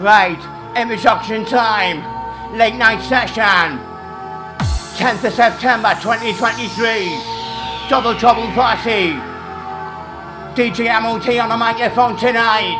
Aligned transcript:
Right, 0.00 0.38
image 0.76 1.04
auction 1.06 1.44
time. 1.44 1.98
Late 2.56 2.76
night 2.76 3.02
session. 3.02 3.80
10th 4.94 5.24
of 5.24 5.32
September 5.32 5.90
2023. 6.00 7.18
Double 7.90 8.14
Trouble 8.14 8.46
Party. 8.52 9.18
DJ 10.54 10.86
MOT 11.02 11.28
on 11.40 11.48
the 11.48 11.56
microphone 11.56 12.16
tonight. 12.16 12.78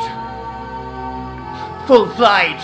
Full 1.89 2.07
flight. 2.11 2.61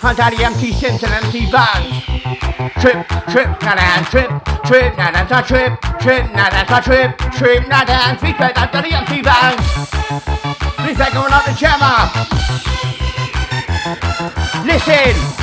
Hunt 0.00 0.16
Daddy 0.16 0.42
MC 0.42 0.72
Simpson 0.72 1.12
MC 1.12 1.52
Bands. 1.52 2.04
Trip, 2.80 3.06
trip, 3.28 3.62
na 3.62 3.74
dance, 3.74 4.08
trip, 4.08 4.30
trip, 4.64 4.96
na 4.96 5.10
dance, 5.10 5.30
a 5.30 5.42
trip, 5.42 5.78
trip, 6.00 6.32
na 6.32 6.48
dance, 6.48 6.70
a 6.70 6.80
trip, 6.80 7.18
trip, 7.36 7.68
na 7.68 7.84
dance. 7.84 8.22
Respect 8.22 8.54
that 8.54 8.72
Daddy 8.72 8.92
MC 8.94 9.20
Bands. 9.20 9.68
Respect 10.88 11.12
going 11.12 11.30
on 11.30 11.42
the 11.44 11.52
jammer. 11.60 12.31
Listen. 14.84 15.41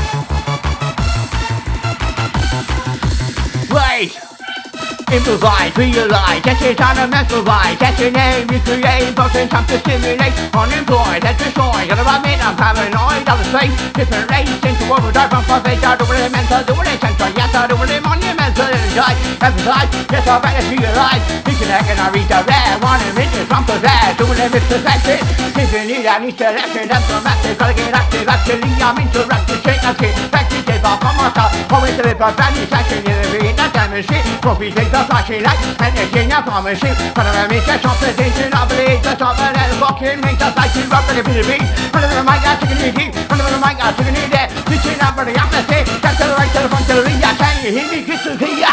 Improvise, 5.10 5.76
realize, 5.76 6.42
get 6.46 6.62
it 6.62 6.80
on 6.80 6.98
a 7.02 7.08
mental 7.10 7.42
ride, 7.42 7.76
get 7.80 7.98
your 7.98 8.12
name, 8.12 8.46
recreate, 8.46 9.10
posting 9.18 9.50
time 9.50 9.66
to 9.66 9.80
stimulate, 9.82 10.38
unemployed, 10.54 11.26
and 11.26 11.34
destroy, 11.34 11.82
gonna 11.90 12.06
rub 12.06 12.22
it, 12.30 12.38
I'm 12.38 12.54
paranoid, 12.54 13.26
all 13.26 13.42
the 13.42 13.50
same, 13.50 13.74
different 13.98 14.30
race, 14.30 14.54
into 14.62 14.86
overdrive, 14.86 15.34
from 15.34 15.44
profit, 15.50 15.82
I 15.82 15.98
do 15.98 16.06
it. 16.14 16.30
Mental, 16.30 16.62
do 16.62 16.78
it 16.78 17.02
central, 17.02 17.34
yes, 17.34 17.50
I 17.58 17.66
do 17.66 17.74
it 17.82 18.02
monumental, 18.06 18.70
enjoy, 18.70 19.14
emphasize, 19.42 19.90
yes, 20.14 20.28
I 20.30 20.36
better 20.46 20.66
realize, 20.78 21.26
reconnect 21.42 21.90
and 21.90 22.00
I 22.00 22.08
redirect, 22.14 22.78
one 22.86 23.02
in 23.02 23.14
minutes, 23.18 23.50
from 23.50 23.66
possess, 23.66 24.14
doing 24.14 24.38
it 24.38 24.50
with 24.54 24.66
perfection, 24.70 25.26
if 25.58 25.74
you 25.74 25.84
need 25.90 26.06
any 26.06 26.30
selection, 26.38 26.86
that's 26.86 27.06
dramatic, 27.10 27.58
gotta 27.58 27.74
get 27.74 27.98
active, 27.98 28.30
actually, 28.30 28.78
I'm 28.78 29.02
interactive, 29.02 29.58
shake, 29.66 29.82
I'm 29.82 29.98
kid, 29.98 30.14
back 30.30 30.46
to 30.54 30.62
give 30.62 30.86
up 30.86 31.02
on 31.02 31.18
myself, 31.18 31.50
always 31.80 31.96
a 31.96 32.04
little 32.04 32.20
bad, 32.20 32.54
section, 32.68 33.00
in 33.08 33.16
the 33.24 33.40
beat, 33.40 33.56
that 33.56 33.72
damn 33.72 33.96
shit, 34.04 34.24
profit, 34.44 34.76
take 34.76 34.92
the 34.92 35.00
flashing 35.08 35.40
light 35.40 35.56
Energy 35.80 36.28
and 36.28 36.44
promising 36.44 36.96
Panoramic 37.16 37.64
and 37.64 37.80
competition 37.80 38.52
I 38.52 38.68
believe 38.68 39.00
the 39.00 39.16
top 39.16 39.40
of 39.40 39.56
that 39.56 39.72
fucking 39.80 40.20
makes 40.20 40.44
us 40.44 40.52
like 40.60 40.76
to 40.76 40.84
like 40.92 41.08
a 41.16 41.24
bit 41.24 41.40
of 41.40 41.48
beat. 41.48 41.64
Under 41.96 42.12
the 42.12 42.24
mic, 42.28 42.44
I'm 42.44 42.60
taking 42.60 42.84
it 42.84 42.94
deep 43.00 43.12
Under 43.32 43.48
the 43.48 43.60
mic, 43.64 43.80
I'm 43.80 43.96
taking 43.96 44.20
it 44.20 44.28
there 44.28 44.52
Reaching 44.68 45.00
out 45.00 45.16
for 45.16 45.24
the 45.24 45.32
atmosphere 45.40 45.88
Back 46.04 46.20
to 46.20 46.28
the 46.28 46.36
right, 46.36 46.52
to 46.52 46.60
the 46.60 46.70
front, 46.70 46.86
to 46.92 46.94
the 47.00 47.04
rear 47.08 47.34
Can 47.40 47.56
you 47.64 47.72
hear 47.72 47.88
me? 47.88 48.00
Get 48.04 48.20
to 48.28 48.36
the 48.36 48.69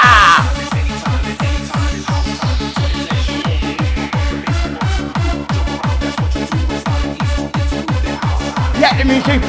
Let 8.86 9.02
the 9.02 9.04
music 9.04 9.42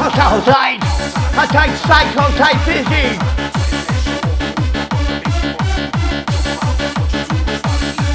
Hold 0.00 0.16
tight, 0.16 0.32
hold 0.32 0.48
tight 0.48 0.80
Hold 1.36 1.50
tight, 1.52 1.76
sight, 1.84 2.56
busy 2.64 3.20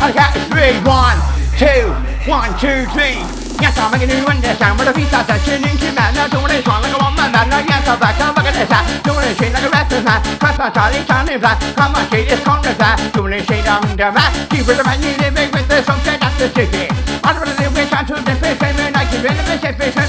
I 0.02 0.10
got 0.18 0.34
three, 0.50 0.74
one, 0.82 1.22
two, 1.62 1.94
one, 2.26 2.50
two, 2.58 2.90
three. 2.90 3.22
Yes, 3.62 3.78
I'm 3.78 3.94
making 3.94 4.10
you 4.10 4.26
understand 4.26 4.82
what 4.82 4.90
the 4.90 4.98
beats 4.98 5.14
are 5.14 5.30
tuning 5.46 5.78
to 5.78 5.90
man. 5.94 6.18
Now 6.18 6.26
doing 6.26 6.50
it 6.50 6.66
strong 6.66 6.82
like 6.82 6.94
a 6.94 7.06
woman 7.06 7.30
man. 7.30 7.50
Now 7.54 7.62
yes, 7.62 7.86
I'm 7.86 8.00
back, 8.02 8.18
I'm 8.18 8.34
back 8.34 8.50
at 8.50 8.58
this 8.58 8.66
time. 8.66 8.86
Doing 9.06 9.30
it 9.30 9.38
shit 9.38 9.54
like 9.54 9.62
a 9.62 9.70
rapper 9.70 10.02
man. 10.02 10.26
Cross 10.42 10.58
my 10.58 10.70
Charlie, 10.74 11.06
Charlie 11.06 11.38
plan. 11.38 11.58
Come 11.78 11.94
on, 11.94 12.10
shit 12.10 12.34
is 12.34 12.42
congress 12.42 12.78
man. 12.82 12.98
Doing 13.14 13.38
it 13.38 13.46
shit, 13.46 13.62
I'm 13.62 13.86
the 13.94 14.10
man. 14.10 14.30
Keep 14.50 14.66
it 14.66 14.78
the 14.78 14.84
man, 14.86 14.98
you 15.06 15.14
live 15.22 15.54
with 15.54 15.70
the 15.70 15.86
sunset 15.86 16.18
at 16.18 16.34
the 16.42 16.50
city. 16.50 16.90
I'm 17.22 17.38
gonna 17.38 17.54
live 17.62 17.74
with 17.78 17.90
time 17.94 18.10
to 18.10 18.18
the 18.18 18.34
fish, 18.42 18.58
and 18.58 18.98
I 18.98 19.06
keep 19.06 19.22
in 19.22 19.38
the 19.38 19.46
fish, 19.78 20.07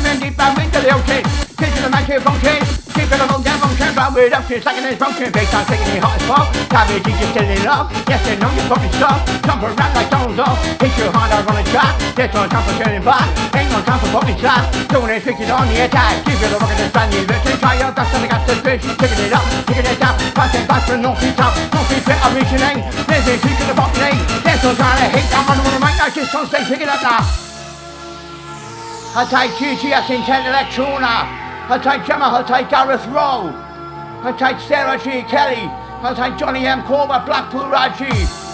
deep 0.89 1.05
down 1.05 1.05
into 1.05 1.21
the 1.21 1.21
ocean. 1.21 1.23
Taking 1.57 1.83
the 1.83 1.91
microphone 1.91 2.41
chain. 2.41 2.63
Keep 2.97 3.13
it 3.13 3.21
along, 3.21 3.43
down, 3.45 3.59
function, 3.61 3.91
but 3.95 4.09
we're 4.15 4.33
up 4.33 4.45
to 4.49 4.57
second 4.61 4.85
and 4.89 4.99
function. 4.99 5.29
Based 5.33 5.55
on 5.55 5.65
taking 5.67 5.93
it 5.95 6.03
hot 6.03 6.17
as 6.17 6.25
fuck. 6.27 6.47
Savage, 6.71 7.05
you 7.07 7.15
just 7.15 7.31
still 7.31 7.49
in 7.49 7.63
love. 7.65 7.87
Yes, 8.09 8.21
they 8.25 8.37
know 8.41 8.51
you're 8.57 8.69
fucking 8.69 8.95
stuff. 8.97 9.21
Jump 9.45 9.63
around 9.63 9.93
like 9.95 10.09
stones 10.09 10.39
off. 10.39 10.59
Hit 10.81 10.93
your 10.99 11.11
heart 11.13 11.31
out 11.33 11.47
on 11.47 11.57
a 11.61 11.65
track. 11.69 11.95
There's 12.17 12.33
no 12.35 12.49
time 12.49 12.65
for 12.65 12.75
turning 12.81 13.05
back. 13.05 13.29
Ain't 13.55 13.71
no 13.71 13.79
time 13.85 14.01
for 14.01 14.11
fucking 14.19 14.39
slack. 14.41 14.63
Doing 14.89 15.13
it, 15.13 15.23
fixing 15.23 15.51
on 15.51 15.67
the 15.69 15.77
attack. 15.85 16.25
Keep 16.25 16.41
it 16.41 16.53
over 16.57 16.75
the 16.75 16.87
brand 16.91 17.11
new 17.13 17.23
version. 17.27 17.57
Try 17.59 17.75
your 17.79 17.93
best 17.93 18.15
and 18.15 18.33
I 18.33 18.39
the 18.47 18.55
fish. 18.63 18.83
Picking 18.99 19.23
it 19.29 19.33
up, 19.35 19.47
picking 19.69 19.87
it 19.87 19.99
down. 19.99 20.15
Passing 20.35 20.67
back 20.67 20.83
for 20.89 20.99
no 20.99 21.15
feet 21.21 21.39
up. 21.39 21.55
No 21.75 21.81
feet 21.91 22.03
fit, 22.03 22.19
I'm 22.23 22.33
reaching 22.35 22.63
aim. 22.65 22.81
There's 23.07 23.27
a 23.29 23.35
trick 23.39 23.59
in 23.61 23.67
the 23.71 23.77
lane. 23.99 24.23
There's 24.43 24.63
no 24.63 24.75
trying 24.75 24.99
to 25.05 25.07
hate. 25.13 25.31
I'm 25.37 25.47
on 25.47 25.59
the 25.63 25.81
mic. 25.83 25.97
I 26.01 26.11
just 26.11 26.33
don't 26.33 26.47
stay 26.47 26.65
picking 26.65 26.89
up 26.89 27.03
now. 27.03 27.48
Hatay 29.13 29.49
GGS 29.57 30.11
Intent 30.11 30.47
Electrona. 30.47 31.27
take 31.83 32.07
Gemma, 32.07 32.29
I 32.31 32.43
take 32.47 32.69
Gareth 32.69 33.07
Rowe. 33.07 33.53
I 34.23 34.33
take 34.39 34.61
Sarah 34.61 34.99
G. 34.99 35.23
Kelly. 35.29 35.65
I 36.03 36.15
take 36.15 36.39
Johnny 36.39 36.67
M. 36.67 36.83
Corber, 36.85 37.23
Blackpool 37.25 37.69
Raji. 37.69 38.48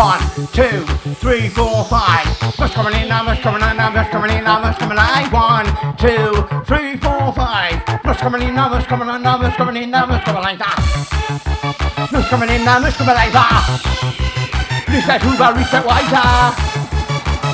One, 0.00 0.18
two, 0.54 0.80
three, 1.16 1.50
four, 1.50 1.84
five. 1.84 2.26
What's 2.56 2.72
coming 2.72 2.94
in 2.94 3.08
now? 3.10 3.26
What's 3.26 3.42
coming 3.42 3.60
in 3.60 3.76
now? 3.76 3.92
What's 3.94 4.08
coming 4.08 4.30
in 4.34 4.44
now? 4.44 4.62
What's 4.62 4.78
coming 4.78 4.96
in? 4.96 5.30
One, 5.30 5.66
two, 5.98 6.40
three, 6.64 6.96
four, 6.96 7.30
five. 7.34 7.82
What's 8.02 8.18
coming 8.18 8.40
in 8.40 8.54
now? 8.54 8.70
What's 8.70 8.86
coming 8.86 9.14
in 9.14 9.20
now? 9.20 9.38
What's 9.38 9.56
coming 9.56 9.76
in 9.76 9.90
now? 9.90 10.08
What's 10.08 10.24
coming 10.24 10.42
like 10.42 10.58
that? 10.58 12.08
What's 12.10 12.28
coming 12.28 12.48
in 12.48 12.64
now? 12.64 12.80
What's 12.80 12.96
coming 12.96 13.14
like 13.14 13.32
that? 13.32 14.84
Reset 14.88 15.20
Hoover, 15.20 15.52
reset 15.52 15.84
Whiter. 15.84 16.56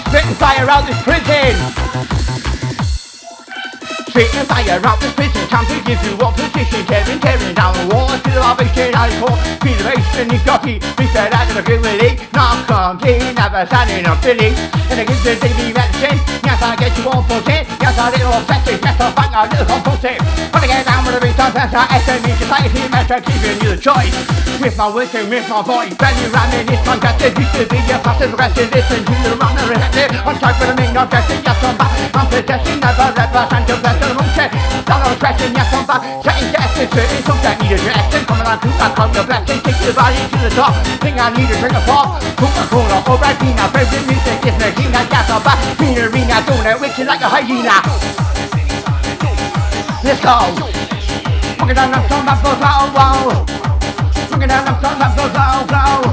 Spitting 0.06 0.34
fire 0.38 0.70
out 0.70 0.86
this 0.86 1.02
prison. 1.02 2.15
Spitting 4.16 4.48
fire 4.48 4.80
out 4.80 4.96
this 4.96 5.12
prison. 5.12 5.44
Time 5.52 5.68
to 5.68 5.76
give 5.84 6.00
you 6.00 6.16
opposition. 6.24 6.80
Tearing, 6.88 7.20
tearing 7.20 7.52
down 7.52 7.76
the 7.76 7.84
walls 7.92 8.16
to 8.24 8.32
the 8.32 8.40
salvation. 8.40 8.88
I 8.96 9.12
call 9.20 9.36
Federation 9.60 10.32
and 10.32 10.40
cocky. 10.40 10.80
Reset 10.96 11.36
out 11.36 11.44
of 11.52 11.60
the 11.60 11.60
ability. 11.60 12.16
Not 12.32 12.64
complete. 12.64 13.20
Never 13.36 13.68
standing 13.68 14.08
up 14.08 14.16
Philly. 14.24 14.56
And 14.88 15.04
it 15.04 15.04
gives 15.04 15.20
the 15.20 15.36
daily 15.36 15.68
medicine. 15.68 16.16
Yes, 16.40 16.64
I 16.64 16.80
get 16.80 16.96
you 16.96 17.12
all 17.12 17.28
for 17.28 17.44
it. 17.44 17.68
Yes, 17.76 17.92
I 17.92 18.08
little 18.08 18.32
obsessive. 18.40 18.80
Yes, 18.80 18.96
I 18.96 19.12
find 19.12 19.36
out 19.36 19.52
little 19.52 19.68
compulsive. 19.68 20.16
When 20.48 20.64
I 20.64 20.66
get 20.66 20.88
down 20.88 21.04
with 21.04 21.12
the 21.12 21.20
beat, 21.20 21.36
I'm 21.36 21.52
better. 21.52 21.84
SME 21.84 22.32
society. 22.40 22.80
Master 22.88 23.20
giving 23.20 23.60
you 23.60 23.76
the 23.76 23.80
choice. 23.84 24.16
With 24.64 24.80
my 24.80 24.88
words 24.88 25.12
and 25.12 25.28
with 25.28 25.44
my 25.44 25.60
voice. 25.60 25.92
Value 25.92 26.64
this 26.64 26.80
contested. 26.88 27.36
Used 27.36 27.52
to 27.52 27.68
be 27.68 27.84
a 27.92 28.00
passive 28.00 28.32
aggressive. 28.32 28.72
Listen 28.72 29.04
to 29.04 29.12
the 29.12 29.64
reactive. 29.68 30.24
On 30.24 30.32
track 30.40 30.56
for 30.56 30.72
the 30.72 30.74
main 30.80 30.96
objective. 30.96 31.44
Yes, 31.44 31.60
I'm 31.60 31.76
back. 31.76 31.92
I'm 32.16 32.26
possessing. 32.32 32.80
Never 32.80 33.12
represent 33.12 33.68
the 33.68 33.76
best 33.84 34.00
of 34.00 34.05
back. 35.86 36.02
Setting 36.20 36.50
testing. 36.52 36.90
Certain 36.90 37.22
some 37.22 37.40
that 37.46 37.56
need 37.62 37.72
a 37.72 37.78
dressing. 37.78 38.24
Coming 38.26 38.46
on 38.50 38.58
to 38.58 38.68
I 38.82 38.88
come 38.92 39.10
the 39.14 39.22
blessing. 39.22 39.60
Take 39.62 39.78
the 39.80 39.94
body 39.94 40.18
to 40.18 40.38
the 40.42 40.52
top. 40.52 40.74
Think 41.00 41.16
I 41.16 41.30
need 41.32 41.48
a 41.48 41.56
drink 41.62 41.78
of 41.78 41.86
pop. 41.86 42.18
Coca-Cola. 42.36 43.06
Oh, 43.06 43.16
right, 43.22 43.38
Pina. 43.38 43.64
Favorite 43.70 44.04
music 44.10 44.42
is 44.42 44.56
Medina. 44.58 45.00
Gas 45.06 45.30
on 45.30 45.40
back. 45.46 45.58
Pina 45.78 46.10
Rina. 46.10 46.42
Doing 46.44 46.66
it 46.66 46.76
wicked 46.82 47.06
like 47.06 47.22
a 47.22 47.28
hyena. 47.30 47.78
Let's 50.04 50.20
go. 50.22 50.76
Fucking 51.58 51.74
down 51.74 51.90
the 51.90 51.98
song 52.06 52.22
that 52.28 52.38
goes 52.44 52.62
out, 52.62 52.94
wow. 52.94 53.42
Fucking 54.28 54.46
down 54.46 54.62
the 54.68 54.74
song 54.78 55.00
that 55.00 55.16
goes 55.16 55.34
out, 55.34 55.66
wow. 55.66 56.04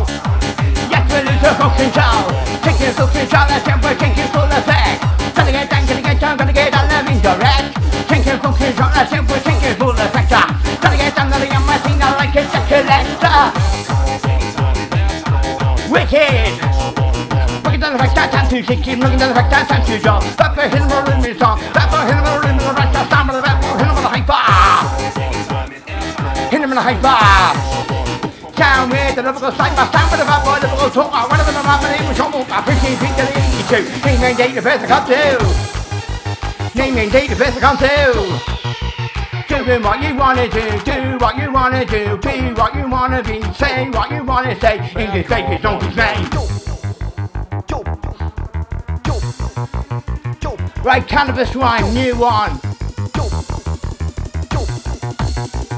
Yes, 0.90 1.04
we're 1.12 1.22
the 1.22 1.34
circle 1.44 1.70
control. 1.78 2.32
Taking 2.64 2.94
full 2.96 3.12
control, 3.12 3.46
that's 3.52 3.68
and 3.68 3.84
we're 3.84 3.94
taking 3.94 4.30
to 18.54 18.62
kick 18.62 18.86
him, 18.86 19.00
looking 19.00 19.18
down 19.18 19.30
the 19.30 19.36
fact 19.36 19.50
that 19.50 19.66
time 19.66 19.82
to 19.90 19.98
jump. 19.98 20.22
That 20.38 20.54
for 20.54 20.70
him, 20.70 20.86
roll 20.86 21.10
in 21.10 21.26
me 21.26 21.34
song. 21.34 21.58
That 21.74 21.90
for 21.90 22.06
him, 22.06 22.22
roll 22.22 22.46
in 22.46 22.54
the 22.62 22.70
rest 22.70 22.94
of 22.94 23.10
but 23.10 23.42
that 23.42 23.58
for 23.58 23.74
him, 23.82 23.90
roll 23.90 24.14
high 24.14 24.22
five. 24.30 24.94
Hit 26.54 26.62
him 26.62 26.70
in 26.70 26.78
the 26.78 26.86
high 26.86 27.00
five. 27.02 27.58
Down 28.54 28.94
with 28.94 29.18
the 29.18 29.26
lyrical 29.26 29.50
side 29.58 29.74
by 29.74 29.90
side 29.90 30.06
with 30.14 30.22
the 30.22 30.28
bad 30.30 30.46
boy, 30.46 30.62
lyrical 30.62 30.90
talk. 30.94 31.10
I 31.10 31.26
want 31.26 31.42
to 31.42 31.50
be 31.50 31.58
my 31.66 31.82
name 31.82 32.06
was 32.06 32.18
Homo. 32.22 32.46
I 32.46 32.62
appreciate 32.62 33.02
it, 33.02 33.14
the 33.18 33.26
lady 33.26 33.66
too. 33.74 33.90
Name 34.06 34.22
and 34.22 34.38
date, 34.38 34.54
the 34.54 34.62
best 34.62 34.86
I 34.86 34.88
come 34.92 35.06
to. 35.10 35.34
Name 36.78 36.98
and 37.02 37.10
date, 37.10 37.34
the 37.34 37.40
best 37.42 37.58
I 37.58 37.62
come 37.66 37.82
to. 37.82 38.54
Doing 39.50 39.82
what 39.82 39.98
you 39.98 40.14
wanna 40.14 40.46
do, 40.46 40.62
do 40.86 41.18
what 41.18 41.42
you 41.42 41.50
wanna 41.50 41.86
do, 41.86 42.22
be 42.22 42.54
what 42.54 42.76
you 42.78 42.86
wanna 42.86 43.26
be, 43.26 43.42
say 43.58 43.90
what 43.90 44.12
you 44.14 44.22
wanna 44.24 44.54
say. 44.62 44.78
English 44.94 45.26
fake 45.26 45.62
don't 45.62 45.82
be 45.82 45.90
made. 45.98 46.63
Right, 50.84 51.08
cannabis 51.08 51.56
rhyme, 51.56 51.94
new 51.94 52.14
one. 52.18 52.60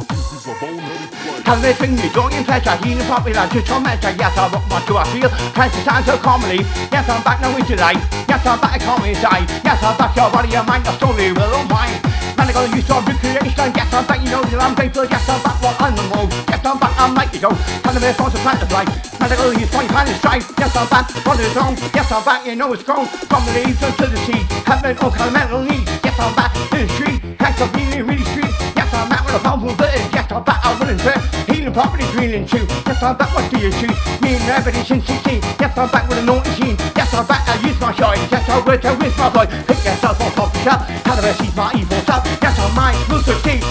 This 0.10 0.34
is 0.34 0.48
a 0.48 0.54
boneheaded 0.58 1.44
Television, 1.46 1.98
you 1.98 2.10
joy 2.10 2.30
and 2.34 2.44
pleasure, 2.44 2.76
healing 2.78 3.06
popular 3.06 3.48
to 3.48 3.62
torment. 3.62 4.02
Yes, 4.02 4.36
I 4.36 4.50
rock 4.50 4.68
my 4.68 4.82
to 4.82 4.98
I 4.98 5.04
feel. 5.14 5.30
Cancer 5.54 5.82
sounds 5.82 6.10
of 6.10 6.20
comedy. 6.24 6.64
Yes, 6.92 7.08
I'm 7.08 7.22
back 7.24 7.40
now 7.40 7.56
in 7.56 7.64
July. 7.66 7.94
Yes, 8.28 8.44
I'm 8.48 8.60
back 8.60 8.82
at 8.82 8.82
comedy 8.82 9.14
side. 9.14 9.48
Yes, 9.64 9.84
I'm 9.84 9.96
back 9.96 10.16
your 10.16 10.32
body, 10.32 10.50
your 10.50 10.64
mind, 10.64 10.86
your 10.86 10.96
story 10.96 11.32
will 11.34 11.64
mine. 11.66 12.15
Man, 12.38 12.50
I 12.50 12.54
gotta 12.54 12.76
use 12.76 12.88
your 12.88 13.02
recreation. 13.02 13.72
Yes, 13.76 13.94
I'm 13.94 14.06
back, 14.06 14.22
you 14.24 14.30
know 14.30 14.44
that 14.44 14.62
I'm 14.62 14.76
grateful. 14.76 15.06
Yes, 15.06 15.28
I'm 15.30 15.42
back, 15.42 15.58
what 15.64 15.76
I'm 15.80 15.96
the 15.96 16.04
road. 16.12 16.30
Yes, 16.48 16.66
I'm 16.66 16.78
back, 16.80 16.94
I'm 17.00 17.14
like 17.16 17.34
you 17.34 17.42
go. 17.42 17.52
Television, 17.84 18.16
songs 18.16 18.34
of 18.36 18.42
plant 18.42 18.62
of 18.62 18.72
life. 18.72 18.92
Man, 19.20 19.32
I 19.32 19.36
gotta 19.36 19.60
use 19.60 19.72
my 19.74 19.88
kind 19.88 20.10
of 20.10 20.18
strife. 20.18 20.48
Yes, 20.58 20.76
I'm 20.76 20.88
back, 20.90 21.10
what 21.26 21.40
is 21.40 21.56
wrong? 21.56 21.76
Yes, 21.96 22.12
I'm 22.12 22.24
back, 22.24 22.46
you 22.46 22.56
know 22.56 22.74
it's 22.74 22.84
grown. 22.84 23.08
From 23.08 23.42
the 23.46 23.52
leaves 23.56 23.80
to 23.80 24.08
the 24.08 24.20
sea. 24.28 24.42
Having 24.68 24.98
all 25.00 25.12
kind 25.12 25.30
of 25.30 25.34
mental 25.34 25.62
needs. 25.64 25.90
Yes, 26.04 26.20
I'm 26.20 26.36
back 26.36 26.52
in 26.76 26.88
the 26.88 26.94
street. 26.94 27.20
Hands 27.40 27.62
up, 27.62 27.74
really, 27.76 28.02
really 28.02 28.26
street. 28.36 28.54
Yes, 28.76 28.92
I'm 28.94 29.08
back 29.10 29.24
with 29.26 29.36
a 29.36 29.40
powerful 29.40 29.76
bird. 29.76 30.02
Yes, 30.12 30.32
I'm 30.32 30.44
back, 30.44 30.60
I'm 30.66 30.76
through. 30.76 31.54
Healing 31.54 31.74
property, 31.74 32.06
drilling 32.12 32.46
too. 32.46 32.66
Yes, 32.86 33.02
I'm 33.02 33.16
back, 33.18 33.34
what 33.34 33.50
do 33.52 33.58
you 33.60 33.72
choose? 33.72 34.00
Me 34.22 34.36
and 34.36 34.44
everybody 34.50 34.84
since 34.84 35.06
16. 35.08 35.42
Yes, 35.60 35.78
I'm 35.78 35.90
back 35.90 36.08
with 36.10 36.20
a 36.20 36.26
naughty 36.26 36.52
gene. 36.56 36.78
Yes, 36.96 37.14
I'm 37.14 37.26
back, 37.26 37.48
I 37.48 37.56
use 37.68 37.80
my 37.80 37.94
shine. 37.96 38.20
Yes, 38.32 38.48
I 38.50 38.60
work, 38.66 38.84
I 38.84 38.94
with 38.94 39.18
my 39.18 39.30
boy. 39.30 39.48
Pick 39.68 39.84
yourself 39.86 40.22
off 40.22 40.35
the 40.66 40.72
shelf. 40.72 40.82
How 41.06 41.16
do 41.16 41.22
my 41.56 41.72
evil 41.76 42.00
self? 42.02 42.26
Yes, 42.42 42.60
I'm 42.60 42.76
mine, 42.76 42.96
will. 43.10 43.22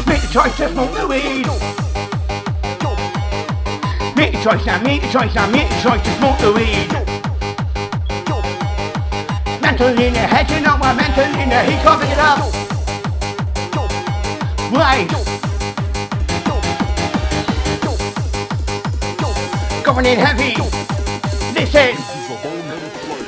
Make 0.06 0.22
the 0.22 0.28
choice, 0.32 0.56
just 0.56 0.72
smoke 0.72 0.92
the 0.94 1.06
weed. 1.06 1.46
Make 4.16 4.32
the 4.32 4.40
choice 4.42 4.66
now, 4.66 4.82
make 4.82 5.02
the 5.02 5.08
choice 5.08 5.34
now, 5.34 5.50
make 5.50 5.68
the 5.68 5.80
choice 5.82 6.02
to 6.02 6.10
smoke 6.18 6.38
the 6.38 6.52
weed. 6.52 6.90
Mental 9.60 9.88
in 9.88 10.12
the 10.12 10.20
head, 10.20 10.50
you 10.50 10.60
know 10.60 10.76
what 10.76 10.96
mental 10.96 11.24
in 11.24 11.48
the 11.48 11.62
he 11.64 11.76
can't 11.82 12.02
it 12.02 12.18
up. 12.18 12.38
Right. 14.72 15.08
Coming 19.84 20.06
in 20.06 20.18
heavy. 20.18 20.54
Listen. 21.54 22.13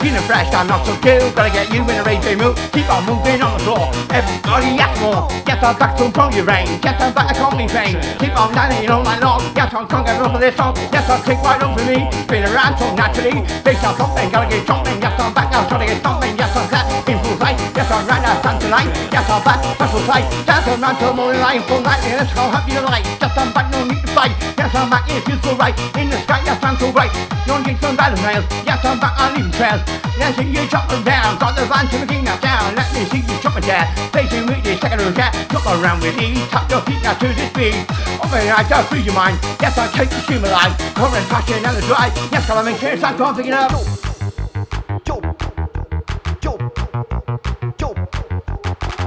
Feeling 0.06 0.22
fresh, 0.22 0.54
I'm 0.54 0.70
not 0.70 0.86
so 0.86 0.94
cool. 1.02 1.34
Gotta 1.34 1.50
get 1.50 1.66
you 1.74 1.82
in 1.82 1.98
a 1.98 2.04
raging 2.06 2.38
mood. 2.38 2.54
Keep 2.70 2.86
on 2.94 3.02
moving 3.10 3.42
on 3.42 3.58
the 3.58 3.64
floor. 3.66 3.90
Everybody 4.14 4.78
ask 4.78 5.02
more. 5.02 5.26
Get 5.42 5.58
on 5.66 5.74
back 5.82 5.98
to 5.98 6.06
from 6.14 6.30
your 6.30 6.46
rain. 6.46 6.78
Get 6.78 6.94
on 7.02 7.10
back 7.10 7.26
to 7.26 7.34
comedy 7.34 7.66
fame. 7.66 7.98
Keep 8.22 8.38
on 8.38 8.54
landing 8.54 8.86
all 8.86 9.02
night 9.02 9.18
long. 9.18 9.42
Yes, 9.58 9.74
I'm 9.74 9.82
gonna 9.90 10.06
get 10.06 10.22
for 10.22 10.38
this 10.38 10.54
song. 10.54 10.78
Yes, 10.94 11.10
I'll 11.10 11.18
take 11.26 11.42
right 11.42 11.58
over 11.58 11.82
me. 11.82 12.06
Spin 12.22 12.46
around 12.46 12.78
so 12.78 12.86
naturally. 12.94 13.42
Face 13.66 13.82
out 13.82 13.98
something, 13.98 14.30
gotta 14.30 14.46
get 14.46 14.62
something. 14.62 14.94
Yes, 15.02 15.18
I'm 15.18 15.34
back 15.34 15.50
now, 15.50 15.66
trying 15.66 15.82
to 15.82 15.86
get 15.90 15.98
something. 15.98 16.38
Yes, 16.38 16.54
I'm 16.54 16.70
back 16.70 16.86
in 17.10 17.18
full 17.18 17.36
flight. 17.42 17.58
Yes, 17.74 17.90
I'm 17.90 18.06
right 18.06 18.22
now, 18.22 18.38
stand 18.38 18.60
to 18.62 18.68
light. 18.70 18.90
Yes, 19.10 19.26
I'm 19.26 19.42
back, 19.42 19.58
stand 19.58 19.90
full 19.90 20.06
flight. 20.06 20.26
Dance 20.46 20.70
around 20.70 20.96
till 21.02 21.14
morning 21.18 21.42
light, 21.42 21.66
full 21.66 21.82
night. 21.82 21.98
Let's 22.14 22.30
go, 22.30 22.46
happy 22.46 22.78
to 22.78 22.82
light. 22.86 23.02
Yes, 23.18 23.34
I'm 23.34 23.50
back, 23.50 23.74
no 23.74 23.82
need 23.82 23.98
to 24.06 24.10
fight. 24.14 24.30
Yes, 24.54 24.70
I'm 24.70 24.86
back, 24.86 25.10
it 25.10 25.26
feels 25.26 25.42
so 25.42 25.58
right. 25.58 25.74
In 25.98 26.14
the 26.14 26.18
sky, 26.22 26.46
yes, 26.46 26.62
I'm 26.62 26.78
so 26.78 26.94
bright. 26.94 27.10
No 27.50 27.58
need 27.58 27.78
from 27.82 27.98
battle 27.98 28.22
rails. 28.22 28.46
Yes, 28.62 28.78
I'm 28.86 29.02
back, 29.02 29.18
I'm 29.18 29.34
leaving 29.34 29.50
trails. 29.50 29.95
Yes, 30.18 30.38
you 30.38 30.66
chop 30.68 30.88
them 30.88 31.02
down. 31.04 31.38
Got 31.38 31.56
the 31.56 31.66
van 31.66 31.86
to 31.88 31.98
the 31.98 32.06
king 32.06 32.24
now 32.24 32.36
down. 32.40 32.74
Let 32.74 32.92
me 32.92 33.04
see 33.06 33.20
you 33.20 33.38
chop 33.40 33.56
it 33.56 33.66
down. 33.66 33.86
Facing 34.12 34.46
with 34.46 34.62
this 34.64 34.80
second 34.80 35.00
chat. 35.14 35.34
Look 35.52 35.66
around 35.66 36.00
with 36.02 36.18
ease. 36.18 36.46
Tap 36.48 36.70
your 36.70 36.80
feet 36.82 37.02
now 37.02 37.14
to 37.14 37.28
this 37.28 37.52
beat. 37.52 37.76
Over 38.22 38.40
here, 38.40 38.54
I 38.56 38.64
just 38.68 38.88
free 38.88 39.00
your 39.00 39.14
mind. 39.14 39.38
Yes, 39.60 39.76
I 39.78 39.88
take 39.92 40.10
the 40.10 40.20
stream 40.20 40.44
alive. 40.44 40.76
Current 40.94 41.26
passion 41.28 41.64
and 41.64 41.76
the 41.76 41.82
drive. 41.86 42.12
Yes, 42.32 42.48
I'm 42.50 42.66
in 42.66 42.76
case 42.76 43.02
I 43.02 43.16
can't 43.16 43.36
pick 43.36 43.46
it 43.46 43.52
up. 43.52 43.72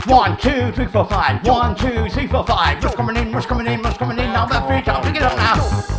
One, 0.09 0.36
two, 0.38 0.71
three, 0.71 0.88
four, 0.88 1.06
five. 1.06 1.45
One, 1.45 1.75
two, 1.75 2.09
three, 2.09 2.25
four, 2.25 2.44
five. 2.44 2.81
What's 2.81 2.95
coming 2.95 3.15
in? 3.15 3.31
What's 3.31 3.45
coming 3.45 3.68
in? 3.68 3.81
What's 3.83 3.97
coming 3.97 4.18
in? 4.18 4.33
Now 4.33 4.47
the 4.47 4.59
free 4.68 4.81
time. 4.81 5.03
Pick 5.03 5.18
it 5.18 5.21
up 5.21 5.38
now. 5.38 5.99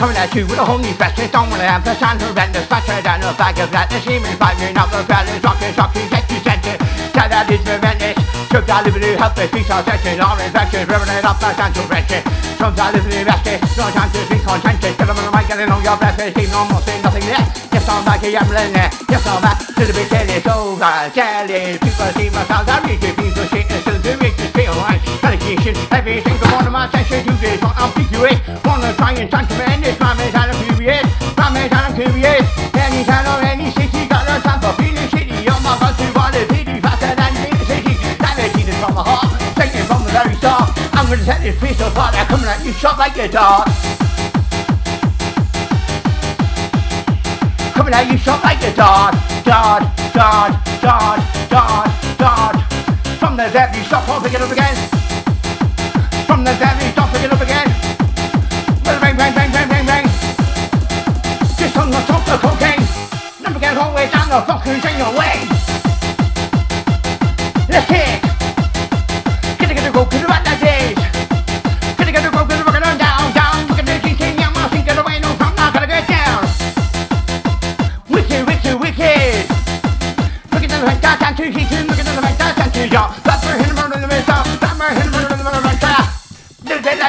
Coming 0.00 0.16
at 0.16 0.32
you 0.32 0.48
with 0.48 0.56
a 0.56 0.64
whole 0.64 0.80
new 0.80 0.96
fashion. 0.96 1.28
Don't 1.28 1.52
wanna 1.52 1.68
have 1.68 1.84
the 1.84 1.92
sound 2.00 2.24
horrendous. 2.24 2.64
Faster 2.64 2.96
than 3.04 3.20
a 3.20 3.36
bag 3.36 3.60
of 3.60 3.68
that. 3.68 3.92
The 3.92 4.00
seeming 4.00 4.32
fighting 4.40 4.72
up 4.72 4.88
the 4.88 5.04
fellas. 5.04 5.44
Rockin', 5.44 5.76
shocking, 5.76 6.08
get 6.08 6.24
you 6.32 6.40
center. 6.40 6.72
Tell 7.12 7.28
that 7.28 7.44
is 7.52 7.60
relentless. 7.68 8.16
Took 8.48 8.64
that 8.64 8.80
liberty, 8.88 9.12
help 9.12 9.36
the 9.36 9.44
peace 9.52 9.68
of 9.68 9.84
section. 9.84 10.16
All 10.24 10.40
infections, 10.40 10.88
it 10.88 11.20
up, 11.20 11.36
the 11.36 11.52
central 11.52 11.84
wretched. 11.92 12.24
Some 12.56 12.72
that 12.80 12.96
liberty, 12.96 13.28
vested. 13.28 13.60
No 13.76 13.92
time 13.92 14.08
to 14.08 14.20
be 14.24 14.40
contented. 14.40 14.96
Get 14.96 15.04
them 15.04 15.20
on 15.20 15.24
the 15.28 15.32
mic, 15.36 15.44
getting 15.52 15.68
on 15.68 15.84
your 15.84 15.96
breath. 16.00 16.16
Seem 16.16 16.48
almost 16.48 16.88
saying 16.88 17.04
nothing 17.04 17.26
there. 17.28 17.44
Yes, 17.68 17.84
I'm 17.84 18.00
back 18.00 18.24
here, 18.24 18.40
I'm 18.40 18.48
it. 18.56 18.92
Yes, 19.04 19.24
I'm 19.28 19.44
back. 19.44 19.60
Little 19.76 19.92
bit 19.92 20.08
jelly, 20.08 20.40
so 20.40 20.80
jelly. 21.12 21.76
People 21.76 22.08
see 22.16 22.32
my 22.32 22.40
sounds, 22.48 22.72
I 22.72 22.80
read 22.88 23.04
piece 23.04 23.36
of 23.36 23.52
shit. 23.52 23.79
And. 24.70 25.00
Allocation, 25.22 25.74
every 25.90 26.20
single 26.22 26.48
one 26.52 26.66
of 26.66 26.72
my 26.72 26.88
sessions 26.90 27.24
do 27.26 27.32
this. 27.42 27.62
On 27.62 27.74
ambiguous. 27.76 28.38
Wanna 28.64 28.92
try 28.94 29.12
and 29.12 29.30
touch 29.30 29.50
me 29.50 29.64
in 29.74 29.80
this 29.80 29.96
crime 29.96 30.20
is 30.20 30.34
out 30.34 30.50
of 30.50 30.56
curious. 30.64 31.06
Crime 31.34 31.56
is 31.56 31.72
out 31.72 31.90
of 31.90 31.96
curious. 31.96 32.46
Any 32.74 33.04
town 33.04 33.26
or 33.26 33.42
any 33.44 33.70
city 33.72 34.06
got 34.06 34.26
no 34.26 34.38
time 34.40 34.60
for 34.60 34.72
feeling 34.80 35.08
shitty. 35.10 35.46
Oh 35.50 35.60
my 35.62 35.74
god, 35.78 35.98
you 36.00 36.12
want 36.14 36.34
to 36.34 36.46
pity 36.46 36.80
faster 36.80 37.14
than 37.14 37.32
the 37.34 37.64
city. 37.66 37.94
That 38.22 38.38
is 38.38 38.74
from 38.78 38.94
the 38.94 39.02
heart. 39.02 39.30
Taken 39.58 39.84
from 39.86 40.04
the 40.04 40.10
very 40.10 40.34
start. 40.36 40.70
I'm 40.94 41.06
gonna 41.10 41.24
set 41.24 41.42
this 41.42 41.58
piece 41.60 41.80
apart. 41.80 42.14
They're 42.14 42.24
coming 42.26 42.46
at 42.46 42.64
you 42.64 42.72
shot 42.72 42.98
like 42.98 43.16
a 43.18 43.28
dart. 43.28 43.68
Coming 47.74 47.94
at 47.94 48.10
you 48.10 48.18
shot 48.18 48.42
like 48.44 48.62
a 48.62 48.72
dart. 48.74 49.14
Dart, 49.44 49.82
dart, 50.14 50.52
dart, 50.80 51.20
dart, 51.50 51.90
dart. 52.18 52.59
The 53.40 53.48
very 53.48 53.82
stop, 53.84 54.06
I'll 54.06 54.20
pick 54.20 54.34
it 54.34 54.42
up 54.42 54.52
again. 54.52 54.76
From 56.26 56.44
the 56.44 56.52
very 56.60 56.92
top, 56.92 57.10
pick 57.10 57.22
it 57.22 57.32
up 57.32 57.40
again. 57.40 57.68
Bang, 58.84 59.00
bang, 59.00 59.16
bang, 59.16 59.50
bang, 59.50 59.66
bang, 59.66 59.86
bang. 59.86 60.04
Just 61.56 61.74
on 61.78 61.90
the 61.90 62.00
top 62.00 62.20
of 62.28 62.42
the 62.42 62.48
cocaine. 62.48 62.84
Never 63.42 63.58
get 63.58 63.78
all 63.78 63.92
the 63.92 63.96
way 63.96 64.10
down 64.10 64.28
the 64.28 64.42
fucking 64.42 64.82
chain 64.82 65.00
away. 65.00 65.48
Let's 67.70 67.86
kick. 67.86 68.19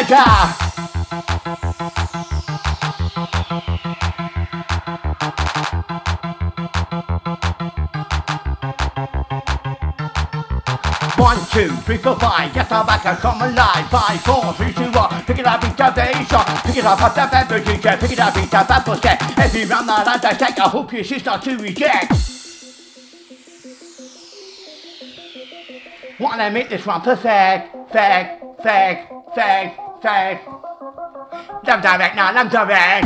Like. 0.10 0.72
One, 11.18 11.38
two, 11.52 11.70
three, 11.86 11.98
four, 11.98 12.18
five. 12.18 12.56
Yes, 12.56 12.72
I'm 12.72 12.86
back. 12.88 13.06
I 13.06 13.16
come 13.16 13.44
alive. 13.44 13.88
Five, 13.90 14.22
four, 14.22 14.54
three, 14.54 14.74
two, 14.74 14.90
one. 14.92 15.24
Pick 15.24 15.38
it 15.38 15.46
up, 15.46 15.62
beat 15.62 15.80
up, 15.80 15.94
they 15.94 16.12
shot. 16.26 16.64
Pick 16.66 16.78
it 16.78 16.86
up, 16.86 16.98
hot 16.98 17.18
up, 17.20 17.34
and 17.34 17.64
DJ. 17.64 18.00
Pick 18.00 18.12
it 18.14 18.20
up, 18.20 18.34
beat 18.34 18.54
up, 18.56 18.72
apple 18.72 18.96
set. 18.96 19.38
Every 19.38 19.66
round 19.66 19.88
that 19.88 20.08
I 20.08 20.18
dissect, 20.18 20.60
I 20.60 20.68
hope 20.68 20.92
your 20.94 21.04
sister 21.04 21.40
to 21.44 21.58
reject. 21.58 22.12
Wanna 26.20 26.50
make 26.50 26.70
this 26.70 26.86
one 26.86 27.02
perfect, 27.02 27.92
fag, 27.92 28.58
fag, 28.62 29.08
fag, 29.36 29.91
fag. 30.02 30.42
Love 31.68 31.82
direct 31.82 32.16
now, 32.16 32.34
love 32.34 32.50
direct. 32.50 33.06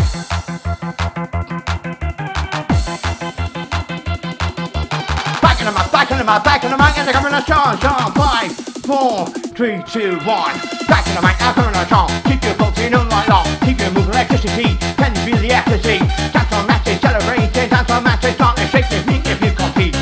Back 5.42 5.60
the 5.60 5.72
mouth, 5.72 5.92
back 5.92 6.10
the 6.10 6.24
mouth, 6.24 6.44
back 6.44 6.64
in 6.64 6.72
the 6.72 6.78
mic, 6.78 6.98
and 6.98 7.10
coming 7.10 7.34
on 7.34 7.44
strong, 7.44 7.78
strong. 7.78 8.14
Five, 8.14 8.52
four, 8.88 9.28
three, 9.52 9.84
two, 9.92 10.16
one. 10.24 10.56
Back 10.88 11.06
in 11.08 11.16
mic, 11.22 11.36
I'm 11.42 11.54
coming 11.54 11.75
on 11.75 11.86
strong. 11.86 12.10
Keep 12.24 12.44
your 12.44 12.56
pulsing 12.56 12.94
all 12.94 13.06
night 13.06 13.28
long. 13.28 13.46
Keep 13.66 13.80
your 13.80 13.92
moving 13.92 14.14
electricity. 14.16 14.78
Can 14.96 15.16
you 15.16 15.22
feel 15.28 15.38
the 15.38 15.52
ecstasy? 15.52 16.00
Dance 16.32 16.54
on 16.54 16.66
matches, 16.66 17.02
celebrate, 17.02 17.52
dance 17.52 17.92
on 17.92 18.04
matches, 18.04 18.36
start 18.36 18.60
and 18.60 18.70
shake 18.70 18.88
this 18.90 19.06
meat 19.06 19.28
if 19.28 19.44
you 19.44 19.52
compete. 19.52 19.96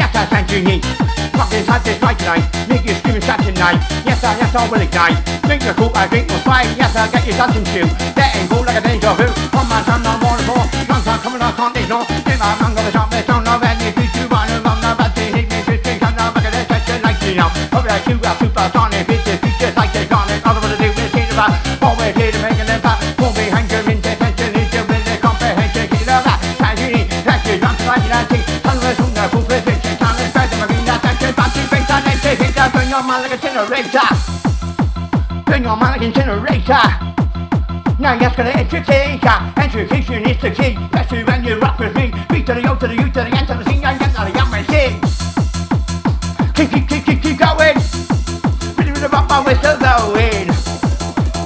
Yes, 0.00 0.16
I 0.16 0.24
send 0.32 0.50
you 0.50 0.64
heat. 0.64 0.84
Rock 1.36 1.50
this 1.50 1.68
night 2.00 2.18
tonight. 2.18 2.68
Make 2.68 2.86
you 2.86 2.94
screaming 2.94 3.22
shot 3.22 3.40
tonight 3.44 4.07
yes 4.18 4.24
I, 4.24 4.38
yes 4.38 4.54
I 4.54 4.68
will 4.68 4.80
ignite 4.82 5.18
Drink 5.46 5.62
the 5.62 5.74
cool, 5.74 5.92
I 5.94 6.06
drink 6.08 6.28
the 6.28 6.38
fire, 6.42 6.66
yes 6.76 6.94
I'll 6.96 7.10
get 7.10 7.26
you 7.26 7.34
dancing 7.38 7.64
too 7.70 7.86
That 8.18 8.34
ain't 8.34 8.50
cool 8.50 8.64
like 8.66 8.78
a 8.78 8.82
danger 8.82 9.14
who? 9.14 9.28
On 9.54 9.66
my 9.70 9.82
time, 9.86 10.02
no 10.02 10.18
more 10.18 10.34
and 10.34 10.46
more 10.46 10.66
Drunk, 10.86 11.06
I'm 11.06 11.20
coming, 11.22 11.42
I 11.42 11.52
can't 11.54 11.76
ignore 11.76 12.04
Think 12.26 12.40
I'm 12.42 12.58
wrong, 12.58 12.74
got 12.74 12.84
the 12.84 12.92
sharp, 12.92 13.10
there's 13.10 13.28
no 13.28 13.38
no 13.40 13.54
venue 13.62 13.94
Due 13.94 14.10
to 14.10 14.22
my 14.26 14.46
love, 14.50 14.66
I'm 14.66 14.78
not 14.82 14.98
bad, 14.98 15.14
they 15.14 15.30
hate 15.30 15.48
me 15.50 15.58
Just 15.62 15.82
drink, 15.86 16.02
I'm 16.02 16.14
not 16.18 16.34
making 16.34 16.54
a 16.54 16.62
session 16.66 16.98
like 17.02 17.18
you 17.22 17.38
know 17.38 17.50
Over 17.70 17.88
there, 17.88 18.02
two, 18.06 18.18
I'm 18.18 18.36
super 18.42 18.66
sonic 18.74 19.06
Bitches, 19.06 19.38
features 19.38 19.74
like 19.78 19.92
they're 19.94 20.10
gone 20.10 20.30
All 20.42 20.56
I 20.56 20.58
wanna 20.58 20.78
do 20.78 20.90
is 20.90 21.10
get 21.14 21.30
about 21.30 21.54
Always 21.78 22.14
here 22.18 22.32
to 22.34 22.40
make 22.42 22.58
an 22.58 22.68
impact 22.74 23.00
Call 23.14 23.30
me 23.38 23.46
Hanker, 23.54 23.82
intervention 23.86 24.50
Is 24.58 24.70
your 24.74 24.84
really 24.90 25.16
comprehension 25.22 25.86
Get 25.94 26.10
about 26.10 26.42
Tangerine, 26.58 27.06
that's 27.22 27.46
your 27.46 27.58
dance 27.62 27.82
like 27.86 28.02
you're 28.02 28.14
dancing? 28.18 28.44
Tell 28.66 28.76
me, 28.82 28.90
soon, 28.98 29.14
I'm 29.14 29.30
full, 29.30 29.77
mind 33.08 33.22
like 33.22 33.38
a 33.38 33.42
generator 33.42 34.08
Turn 35.46 35.62
your 35.62 35.76
mind 35.76 35.96
like 35.96 36.02
a 36.02 36.12
generator 36.12 37.08
now 37.98 38.14
yes, 38.14 38.36
gonna 38.36 38.50
educate 38.50 39.18
ya. 39.24 39.50
Education 39.56 40.22
is 40.22 40.40
the 40.40 40.52
key. 40.52 40.78
Especially 40.78 41.24
when 41.24 41.42
you 41.42 41.58
rock 41.58 41.80
with 41.80 41.92
me. 41.96 42.14
Beat 42.30 42.46
to 42.46 42.54
the 42.54 42.62
O 42.70 42.76
to 42.76 42.86
the 42.86 42.94
U 42.94 43.10
to 43.10 43.10
the 43.10 43.26
N 43.26 43.44
to 43.44 43.54
the 43.58 43.64
C, 43.66 43.82
and 43.82 43.98
to 43.98 44.22
the 44.22 44.30
young 44.38 44.50
man 44.54 44.62
sing. 44.70 45.02
Keep, 46.54 46.70
keep, 46.70 46.88
keep, 46.88 47.04
keep, 47.04 47.20
keep 47.20 47.38
going. 47.42 47.74
Pretty 48.78 48.92
bit 48.94 49.02
of 49.02 49.10
bumper 49.10 49.42
whistle 49.42 49.74
going. 49.82 50.46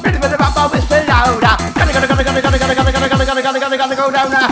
Pretty 0.04 0.18
bit 0.20 0.32
of 0.36 0.38
bumper 0.44 0.68
whistle 0.76 1.04
louder. 1.08 1.56
Gotta, 1.72 1.92
gotta, 1.96 2.06
gotta, 2.06 2.22
gotta, 2.22 2.42
gotta, 2.42 2.58
gotta, 2.60 2.74
gotta, 2.76 2.92
gotta, 2.92 3.08
gotta, 3.08 3.24
gotta, 3.24 3.40
gotta, 3.40 3.58
gotta, 3.58 3.76
gotta 3.78 3.96
go 3.96 4.10
down 4.12 4.30
now. 4.30 4.51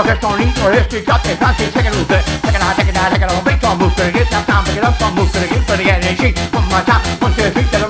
Look 0.00 0.08
at 0.08 0.22
Tony 0.22 0.48
your 0.56 0.72
history, 0.72 1.02
got 1.04 1.22
the 1.24 1.36
fancy, 1.36 1.68
taking 1.76 1.92
a 1.92 1.96
look 2.00 2.08
at 2.08 2.24
Taking 2.40 2.56
a, 2.56 2.72
taking 2.72 2.96
a, 2.96 3.04
taking 3.12 3.28
a, 3.28 3.44
big 3.44 3.60
dog 3.60 3.76
move, 3.78 3.92
gonna 4.00 4.10
get 4.10 4.30
that 4.32 4.48
time, 4.48 4.64
pick 4.64 4.80
it 4.80 4.82
up, 4.82 4.96
I'm 4.96 5.12
gonna 5.12 5.28
get, 5.28 5.60
gonna 5.68 6.16
get, 6.16 6.38
from 6.48 6.64
my 6.72 6.80
top, 6.88 7.04
one, 7.20 7.36
two, 7.36 7.52
three, 7.52 7.89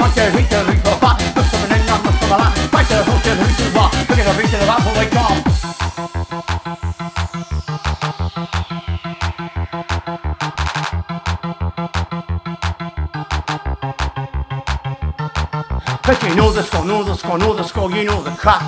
score, 17.31 17.39
know 17.39 17.55
the 17.55 17.63
score, 17.63 17.91
you 17.93 18.05
know 18.05 18.23
the 18.23 18.31
crack. 18.31 18.61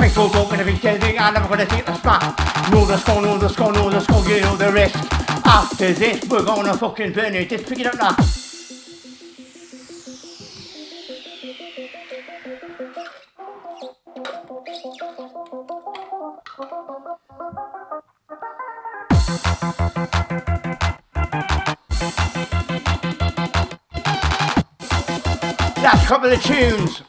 Make 0.00 0.14
go 0.14 0.28
go 0.28 0.48
gonna 0.48 0.64
be 0.64 0.72
I'm 1.18 1.34
never 1.34 1.48
gonna 1.48 1.66
take 1.66 1.86
the 1.86 1.94
spot. 1.94 2.22
Know 2.72 2.84
the 2.84 2.96
score, 2.96 3.22
know 3.22 3.38
the 3.38 3.48
score, 3.48 3.72
know 3.72 3.90
the 3.90 4.00
score, 4.00 4.24
you 4.28 4.40
know 4.40 4.56
the 4.56 4.72
rest. 4.72 4.96
After 5.46 5.92
this, 5.92 6.28
we're 6.28 6.44
gonna 6.44 6.76
fucking 6.76 7.12
burn 7.12 7.34
it. 7.36 7.48
Just 7.48 7.66
pick 7.66 7.78
it 7.78 7.86
up 7.86 7.94
now. 7.94 8.16
Couple 26.08 26.32
of 26.32 26.42
tunes. 26.42 27.02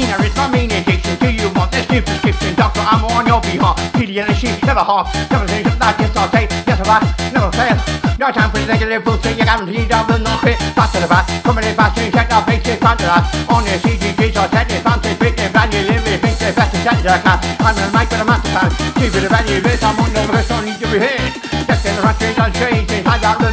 Machina 0.00 0.24
is 0.24 0.34
my 0.36 0.48
main 0.48 0.70
addiction. 0.72 1.14
Do 1.20 1.28
you 1.28 1.52
want 1.52 1.72
this 1.72 1.84
new 1.90 2.00
prescription? 2.00 2.54
Doctor, 2.54 2.80
I'm 2.80 3.04
on 3.04 3.26
your 3.26 3.40
behalf. 3.42 3.76
Killian 3.92 4.28
and 4.28 4.36
she 4.36 4.48
never 4.64 4.80
half. 4.80 5.12
Never 5.28 5.46
think 5.46 5.68
that 5.76 5.96
yes, 6.00 6.16
I'll. 6.16 6.32
Yes, 6.64 6.80
I'll 6.88 7.04
never 7.36 7.52
fail. 7.52 7.76
No 8.16 8.32
time 8.32 8.48
for 8.48 8.64
the 8.64 8.66
negative 8.72 9.04
bullshit. 9.04 9.36
You 9.36 9.44
guaranteed 9.44 9.92
I 9.92 10.00
will 10.08 10.24
not. 10.24 10.40
Back 10.40 10.88
to 10.96 11.00
the 11.04 11.08
back. 11.08 11.28
Coming 11.44 11.68
in 11.68 11.76
fast 11.76 12.00
and 12.00 12.12
check 12.16 12.32
faces 12.48 12.80
front 12.80 13.00
to 13.00 13.12
us. 13.12 13.28
On 13.52 13.60
your 13.60 13.76
CGGs, 13.84 14.40
set 14.40 14.72
it 14.72 14.80
fancy. 14.80 15.12
And 15.20 15.52
value, 15.52 15.84
live 15.84 16.06
it. 16.08 16.20
Think 16.24 16.36
the 16.40 16.52
best 16.56 16.72
and 16.72 16.84
set 16.88 16.96
it 16.96 17.04
I 17.04 17.20
can. 17.20 17.36
I'm 17.60 17.76
gonna 17.76 17.92
make 17.92 18.08
it 18.08 18.20
a 18.20 18.24
master 18.24 18.50
plan. 18.56 18.70
Keep 18.96 19.20
it 19.20 19.24
a 19.24 19.28
value. 19.28 19.60
This 19.60 19.84
I'm 19.84 20.00
on 20.00 20.08
the 20.16 20.24
first 20.32 20.48
don't 20.48 20.64
need 20.64 20.80
to 20.80 20.88
be 20.88 20.96
hit. 20.96 21.44
Just 21.68 21.84
in 21.84 21.92
the 21.92 22.00
right 22.00 22.16
I'll 22.40 22.52
change 22.56 22.88
it. 22.88 23.04
I 23.04 23.20
got 23.20 23.36
the 23.36 23.52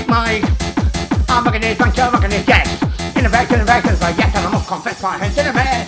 rocking 1.61 1.71
it, 1.71 1.77
drunk, 1.77 1.97
you're 1.97 2.09
rocking 2.09 2.31
it, 2.31 2.47
yes. 2.47 2.81
In 3.15 3.23
the 3.23 3.29
back, 3.29 3.51
in 3.51 3.59
the 3.59 3.65
back, 3.65 3.85
in 3.85 3.93
the 3.93 3.99
back, 3.99 4.17
yes, 4.17 4.35
and 4.35 4.45
I 4.45 4.51
must 4.51 4.67
confess 4.67 5.01
my 5.01 5.17
hands 5.17 5.37
in 5.37 5.45
a 5.45 5.53
mess. 5.53 5.87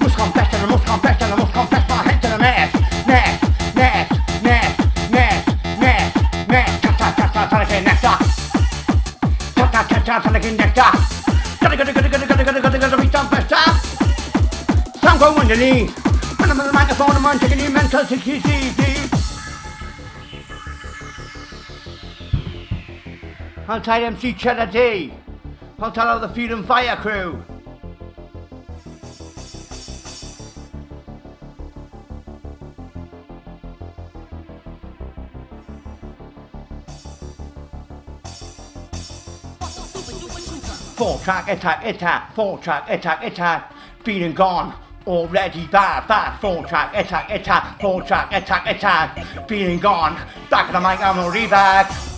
Must 0.00 0.16
confess, 0.16 0.54
and 0.54 0.62
I 0.62 0.66
must 0.66 0.84
confess, 0.84 1.22
and 1.22 1.32
I 1.32 1.36
must 1.36 1.52
confess 1.52 1.88
my 1.88 1.96
hands 2.04 2.24
in 2.24 2.32
a 2.32 2.38
mess. 2.38 2.74
Mess, 3.06 3.40
mess, 3.74 4.08
mess, 4.42 4.78
mess, 5.10 5.46
mess, 5.80 6.48
mess. 6.48 6.80
Tap, 6.80 6.98
tap, 6.98 7.16
tap, 7.16 7.32
tap, 7.32 7.50
tap, 7.50 7.66
again, 7.66 7.84
next 7.84 8.04
up. 8.04 8.18
Tap, 9.54 9.72
tap, 9.72 9.88
tap, 9.88 10.04
tap, 10.04 10.22
tap, 10.22 10.34
again, 10.34 10.56
next 10.56 10.78
up. 10.78 10.94
Gotta, 11.60 11.76
gotta, 11.76 11.92
gotta, 11.92 12.08
gotta, 12.08 12.26
gotta, 12.26 12.44
gotta, 12.44 12.60
gotta, 12.60 12.78
gotta 12.78 12.96
be 13.00 13.08
done 13.08 13.30
best 13.30 13.52
up. 13.52 13.76
Some 15.00 15.18
go 15.18 15.34
on 15.38 15.48
your 15.48 15.56
knees. 15.56 15.90
When 16.38 16.50
I'm 16.50 16.60
on 16.60 16.66
the 16.66 16.72
microphone, 16.72 17.16
I'm 17.16 17.26
on 17.26 17.38
taking 17.38 17.58
the 17.58 17.70
mental 17.70 18.04
60 18.04 18.40
CC. 18.40 18.79
Outside 23.70 24.02
MC 24.02 24.32
Cheddar 24.32 24.66
D. 24.72 25.14
Outside 25.80 26.08
of 26.08 26.22
the 26.22 26.28
Feed 26.30 26.50
and 26.50 26.66
Fire 26.66 26.96
crew. 26.96 27.40
Four 40.96 41.20
track 41.20 41.48
attack 41.48 41.84
attack, 41.86 42.34
four 42.34 42.58
track 42.58 42.90
attack 42.90 43.22
attack, 43.22 43.72
feeling 44.02 44.32
gone. 44.32 44.74
Already 45.06 45.68
bad, 45.68 46.08
bad, 46.08 46.40
four 46.40 46.66
track 46.66 46.90
attack 46.96 47.30
attack, 47.30 47.80
four 47.80 48.02
track 48.02 48.32
attack 48.32 48.66
attack, 48.66 49.46
feeling 49.46 49.78
gone. 49.78 50.20
Back 50.50 50.66
of 50.66 50.72
the 50.72 50.80
mic, 50.80 50.98
I'm 50.98 51.20
already 51.20 51.46
back. 51.46 52.09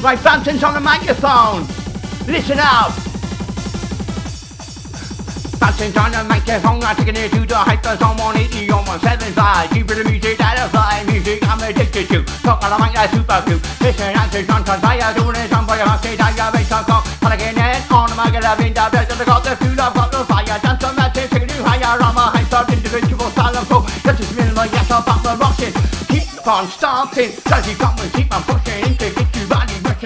Right, 0.00 0.18
Bouncin's 0.24 0.64
on 0.64 0.72
the 0.72 0.80
microphone. 0.80 1.68
Listen 2.24 2.56
up. 2.56 2.88
Bouncin's 5.60 5.94
on 5.94 6.10
the 6.10 6.24
microphone. 6.24 6.80
I'm 6.80 6.96
taking 6.96 7.20
it 7.20 7.28
to 7.36 7.44
the 7.44 7.60
hypers 7.60 8.00
on 8.00 8.16
180 8.16 8.70
on 8.72 8.88
175. 8.88 9.70
Keep 9.70 9.86
the 9.92 10.04
music 10.08 10.38
that 10.40 10.56
I 10.56 10.72
fly. 10.72 11.04
Music 11.04 11.44
I'm 11.44 11.60
addicted 11.60 12.08
to. 12.16 12.24
Talk 12.40 12.64
on 12.64 12.72
the 12.72 12.78
mic 12.80 12.96
like 12.96 13.12
super 13.12 13.44
cute. 13.44 13.60
Listen, 13.84 14.16
I'm 14.16 14.30
just 14.32 14.48
on 14.48 14.64
fire. 14.64 15.04
Doing 15.12 15.36
it 15.36 15.52
on 15.52 15.68
fire. 15.68 15.84
I'm 15.84 16.00
saying 16.00 16.16
I 16.16 16.32
got 16.32 16.56
a 16.56 16.64
talk. 16.64 17.04
But 17.20 17.36
again, 17.36 17.60
on 17.92 18.08
the 18.08 18.16
mic, 18.16 18.40
I've 18.40 18.56
been 18.56 18.72
best. 18.72 19.12
I've 19.12 19.20
got 19.20 19.44
the 19.44 19.52
fuel. 19.60 19.76
I've 19.76 19.92
got 19.92 20.08
the 20.08 20.24
fire. 20.24 20.58
Dance 20.64 20.80
on 20.80 20.96
that, 20.96 21.12
take 21.12 21.28
it 21.28 21.52
higher. 21.60 22.00
I'm 22.00 22.16
a 22.16 22.24
hyper 22.32 22.72
individual 22.72 23.28
of 23.28 23.68
flow. 23.68 23.84
That's 24.00 24.16
just 24.16 24.32
minimal. 24.32 24.64
Yes, 24.64 24.88
I'm 24.88 25.04
about 25.04 25.20
the 25.20 25.36
rocking. 25.36 25.76
Keep 26.08 26.40
on 26.48 26.64
stomping. 26.72 27.36
Gotta 27.44 27.68
keep 27.68 27.84
on, 27.84 27.92
keep 28.16 28.32
on 28.32 28.42
pushing 28.48 29.29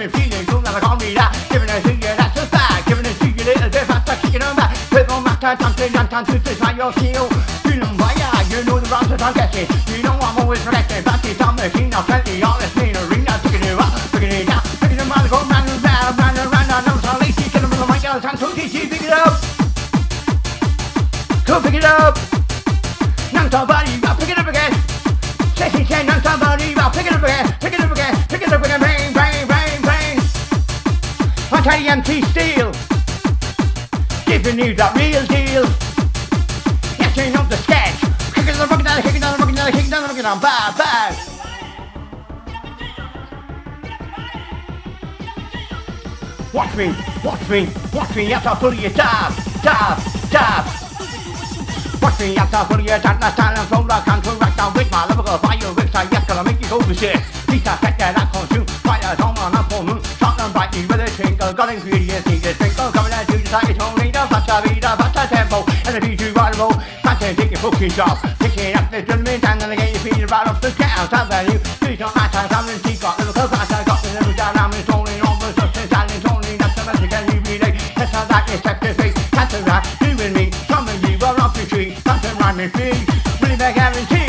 and 0.05 0.13
feeling 0.13 0.45
cool 0.45 0.61
like 0.61 0.77
a 0.77 0.85
comrade 0.85 1.17
Giving 1.49 1.69
it 1.69 1.83
to 1.83 1.93
you, 1.93 1.99
that's 1.99 2.39
a 2.39 2.45
fact 2.45 2.87
Giving 2.87 3.05
it 3.05 3.17
to 3.17 3.27
you 3.27 3.43
little 3.43 3.69
bit 3.69 3.85
faster, 3.85 4.15
kicking 4.21 4.41
on 4.41 4.55
back 4.55 4.77
With 4.91 5.09
all 5.09 5.21
my 5.21 5.35
time, 5.35 5.57
dancing, 5.57 5.91
dancing, 5.91 6.25
to 6.25 6.39
this 6.39 6.59
man, 6.59 6.77
you'll 6.77 6.91
feel 6.91 7.27
Feeling 7.65 7.97
fire, 7.97 8.43
you 8.49 8.63
know 8.65 8.79
the 8.79 8.87
rhymes 8.89 9.09
that 9.09 9.21
I'm 9.21 9.33
getting 9.33 9.67
You 9.95 10.03
know 10.03 10.13
I'm 10.13 10.37
always 10.39 10.61
correcting 10.63 11.04
empty 31.95 32.21
steel. 32.23 32.71
Giving 34.27 34.59
you 34.59 34.75
that 34.75 34.91
real 34.99 35.23
deal. 35.31 35.63
You 37.15 37.31
know 37.31 37.47
the 37.47 37.55
sketch. 37.55 38.03
Kicking 38.35 38.57
the 38.59 38.67
fucking 38.67 38.83
down, 38.83 39.01
kicking 39.01 39.21
down, 39.21 39.39
down, 39.39 39.71
kicking 39.71 39.89
down, 39.89 40.11
down. 40.11 40.39
Bad, 40.41 40.75
bad. 40.75 41.15
Watch 46.51 46.75
me, 46.75 46.87
watch 47.23 47.49
me, 47.49 47.69
watch 47.93 48.15
me, 48.15 48.27
yes, 48.27 48.45
I'll 48.45 48.55
pull 48.55 48.73
you 48.73 48.89
dab, 48.89 49.31
dab, 49.63 49.95
dab. 50.29 50.65
Watch 52.01 52.19
me, 52.19 52.33
yes, 52.35 52.53
I'll 52.53 52.65
pull 52.65 52.79
you 52.79 52.87
dab, 52.87 53.21
last 53.21 53.37
time 53.37 53.57
I'm 53.57 53.67
from 53.67 53.87
the 53.87 53.93
country, 54.03 54.33
right 54.35 54.55
down 54.55 54.73
with 54.73 54.91
my 54.91 55.05
lover, 55.07 55.37
fire, 55.39 55.73
which 55.73 55.95
I 55.95 56.07
yes, 56.11 56.25
gonna 56.27 56.43
make 56.43 56.61
you 56.61 56.69
go 56.69 56.79
to 56.79 56.93
shit. 56.93 57.15
Lisa, 57.47 57.77
set 57.79 57.97
that 57.99 58.19
up, 58.19 58.31
consume, 58.33 58.65
fire, 58.83 59.15
on 59.19 59.55
up 59.55 59.74
got 61.55 61.73
ingredients, 61.73 62.27
need 62.27 62.45
a 62.45 62.53
twinkle, 62.53 62.91
coming 62.91 63.13
out 63.13 63.25
to 63.27 63.37
the 63.39 63.75
only 63.79 64.11
the 64.11 64.23
faster 64.27 64.59
beat, 64.67 64.81
the 64.81 64.91
faster 64.91 65.35
tempo, 65.35 65.63
and 65.87 65.95
the 65.95 66.01
beat 66.03 66.19
you 66.19 66.33
right 66.33 66.55
roll, 66.57 66.73
faster, 66.99 67.33
take 67.33 67.51
your 67.51 67.61
fucking 67.63 67.89
job, 67.95 68.19
picking 68.39 68.75
up 68.75 68.91
the 68.91 69.01
gentleman, 69.01 69.39
and 69.39 69.71
again, 69.71 69.93
you 69.93 69.99
feed 69.99 70.19
it 70.19 70.29
right 70.29 70.47
off 70.47 70.59
the 70.59 70.69
ground, 70.75 71.09
time 71.09 71.29
value, 71.29 71.57
please 71.79 71.97
don't 71.97 72.15
ask, 72.17 72.35
I'm 72.35 72.49
coming, 72.49 72.77
she 72.83 72.99
got 72.99 73.17
little 73.17 73.31
close, 73.31 73.53
I 73.55 73.83
got 73.87 74.03
the 74.03 74.09
little 74.19 74.35
down, 74.35 74.57
I'm 74.57 74.71
only 74.91 75.15
on 75.23 75.39
the 75.39 77.07
can 77.07 77.23
you 77.31 77.39
relate, 77.47 77.79
that's 77.95 78.11
how 78.11 78.25
that 78.25 78.49
is 78.51 78.59
set 78.59 78.81
to 78.81 78.93
face, 78.93 79.15
that's 79.31 79.53
a 79.55 79.63
rap, 79.63 79.87
you 80.01 80.11
and 80.19 80.35
me, 80.35 80.51
some 80.67 80.87
of 80.87 80.99
you 81.07 81.15
are 81.23 81.39
off 81.39 81.55
the 81.55 81.65
tree, 81.65 81.95
something 82.03 82.35
rhyming 82.37 82.69
free, 82.69 82.99
really 83.39 83.55
guarantee. 83.55 84.24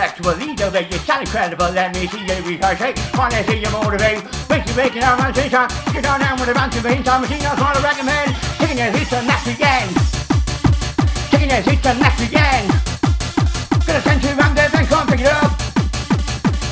Intellectual, 0.00 0.32
leader, 0.40 0.80
you 0.80 0.98
sound 1.04 1.28
incredible. 1.28 1.68
Let 1.76 1.92
me 1.92 2.06
see 2.08 2.24
you 2.24 2.40
ricochet. 2.40 2.96
Wanna 3.18 3.44
see 3.44 3.60
you 3.60 3.68
motivate. 3.68 4.24
Make 4.48 4.66
you 4.66 4.74
making 4.74 5.02
out 5.02 5.18
my 5.18 5.30
station. 5.30 5.68
Get 5.92 6.08
on 6.08 6.20
down 6.20 6.40
with 6.40 6.48
a 6.48 6.54
bunch 6.54 6.74
of 6.76 6.84
beans. 6.84 7.06
I'm 7.06 7.20
a 7.20 7.28
machine, 7.28 7.44
I 7.44 7.52
wanna 7.60 7.84
recommend. 7.84 8.32
Taking 8.56 8.78
your 8.78 8.88
hits 8.96 9.12
and 9.12 9.26
next 9.28 9.46
again. 9.52 9.92
Taking 11.28 11.50
your 11.52 11.60
hits 11.60 11.84
and 11.84 12.00
next 12.00 12.22
again. 12.24 12.64
Gonna 13.84 14.00
send 14.00 14.24
you 14.24 14.32
round 14.40 14.56
there, 14.56 14.70
then 14.72 14.86
come 14.86 15.06
pick 15.06 15.20
it 15.20 15.28
up. 15.28 15.52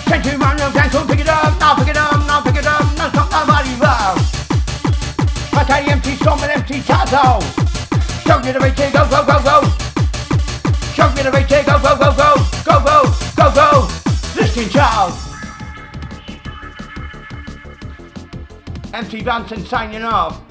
Send 0.09 0.25
you 0.25 0.33
round 0.41 0.59
there, 0.59 0.71
then 0.73 0.89
come 0.89 1.07
pick 1.07 1.21
it 1.21 1.29
up. 1.29 1.53
Now 1.61 1.75
pick 1.77 1.89
it 1.89 1.97
up, 2.01 2.25
now 2.25 2.41
pick 2.41 2.57
it 2.57 2.67
up. 2.67 2.97
Now 2.97 3.13
stop 3.13 3.29
nobody 3.29 3.77
round. 3.77 4.25
I 5.53 5.65
tell 5.69 5.85
you, 5.85 5.93
empty 5.93 6.17
storm 6.17 6.41
and 6.41 6.53
empty 6.53 6.81
tazo. 6.81 7.45
Show 8.25 8.41
you 8.41 8.57
the 8.57 8.61
way 8.65 8.73
to 8.73 8.89
go, 8.89 9.05
go, 9.05 9.21
go, 9.21 9.37
go. 9.45 9.88
Show 10.99 11.09
me 11.11 11.23
the 11.23 11.31
to 11.31 11.63
go, 11.65 11.79
go, 11.79 11.97
go, 11.97 12.13
go, 12.13 12.35
go, 12.65 12.83
go, 12.85 13.15
go, 13.37 13.55
go. 13.55 13.89
Listen, 14.35 14.69
child. 14.69 15.13
MC 18.93 19.23
Bouncin 19.23 19.65
signing 19.65 20.03
off. 20.03 20.43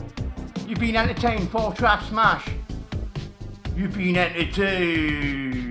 You've 0.65 0.79
been 0.79 0.95
entertained, 0.95 1.51
four 1.51 1.73
track 1.73 2.01
smash. 2.03 2.47
You've 3.75 3.93
been 3.93 4.15
entertained. 4.15 5.66